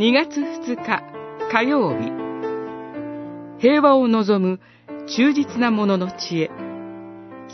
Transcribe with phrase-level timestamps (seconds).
[0.00, 1.02] 2月2日
[1.52, 2.10] 火曜日
[3.60, 4.58] 平和を望む
[5.06, 6.50] 忠実な者の知恵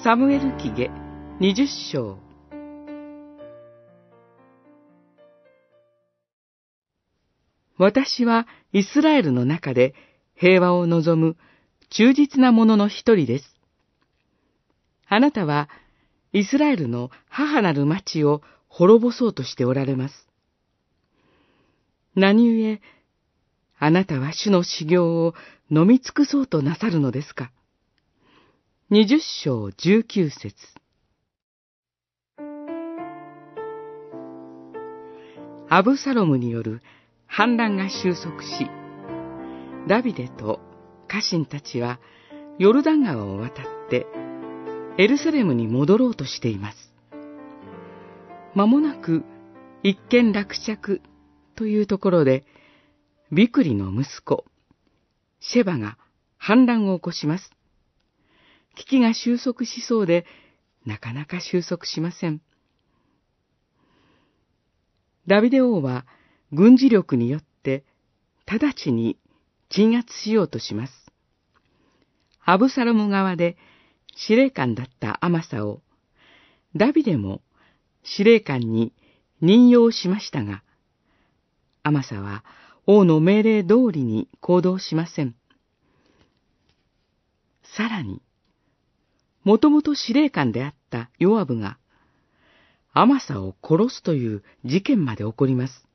[0.04, 0.88] サムエル記下
[1.40, 2.18] 20章
[7.78, 9.96] 私はイスラエルの中で
[10.36, 11.36] 平和を望む
[11.90, 13.56] 忠実な者の一人です。
[15.08, 15.68] あなたは
[16.32, 20.25] イスラエルの母なる町を滅ぼそうとしておられます。
[22.18, 22.80] 何故、
[23.78, 25.34] あなたは主の修行を
[25.70, 27.52] 飲み尽くそうとなさるのですか？
[28.88, 30.54] 二十章十九節。
[35.68, 36.80] アブサロムによる
[37.26, 38.66] 反乱が収束し、
[39.86, 40.60] ダビデと
[41.08, 42.00] 家臣たちは
[42.58, 44.06] ヨルダン川を渡って
[44.96, 46.78] エルサレムに戻ろうとしています。
[48.54, 49.22] 間もなく
[49.82, 51.02] 一見落着。
[51.56, 52.44] というところで、
[53.32, 54.44] ビクリの息子、
[55.40, 55.98] シェバが
[56.36, 57.50] 反乱を起こします。
[58.76, 60.26] 危機が収束しそうで、
[60.84, 62.40] なかなか収束しません。
[65.26, 66.06] ダビデ王は
[66.52, 67.84] 軍事力によって
[68.46, 69.18] 直ちに
[69.70, 70.92] 鎮圧しようとします。
[72.44, 73.56] アブサロム側で
[74.14, 75.80] 司令官だったアマサを、
[76.76, 77.42] ダビデも
[78.04, 78.92] 司令官に
[79.40, 80.62] 任用しましたが、
[81.86, 82.42] アマサは
[82.84, 85.36] 王の命令通りに行動しません。
[87.62, 88.20] さらに、
[89.44, 91.78] もともと司令官であったヨアブが、
[92.92, 95.86] アマサを殺すという事件まで起こります。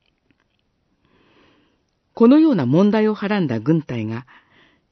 [2.14, 4.26] このような問題をはらんだ軍隊が、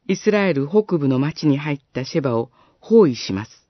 [0.07, 3.67] イスラエル北部の町に入ったシェバを包囲します。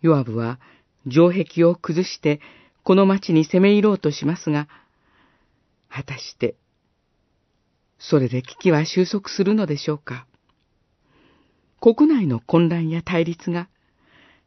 [0.00, 0.58] ヨアブは
[1.08, 2.40] 城壁を崩して
[2.82, 4.66] この町に攻め入ろうとしますが、
[5.94, 6.54] 果たして、
[7.98, 10.26] それで危機は収束するのでしょうか？
[11.80, 13.68] 国内の混乱や対立が、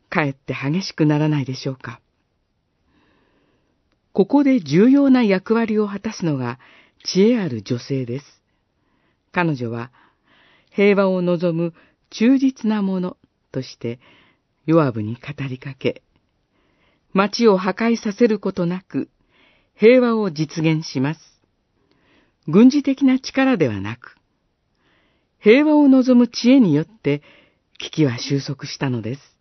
[0.10, 2.02] かえって激しくならないでしょうか？
[4.14, 6.58] ここで重要な役割を果たすのが
[7.04, 8.26] 知恵ある女性です。
[9.32, 9.92] 彼女は
[10.72, 11.74] 平和を望む
[12.10, 13.18] 忠実なもの
[13.52, 14.00] として
[14.66, 16.02] ヨアブに語りかけ、
[17.14, 19.10] 町を破壊させることなく
[19.76, 21.20] 平和を実現します。
[22.48, 24.18] 軍事的な力ではなく、
[25.40, 27.22] 平和を望む知恵によって
[27.78, 29.35] 危機は収束したのです。